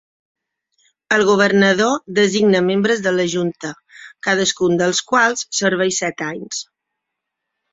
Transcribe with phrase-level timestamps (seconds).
[1.17, 1.91] El governador
[2.21, 3.75] designa membres de la Junta,
[4.29, 6.65] cadascun dels quals serveix set anys.